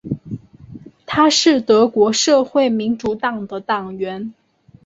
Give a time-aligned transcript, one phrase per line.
[1.05, 4.33] 他是德国社会民主党的党员。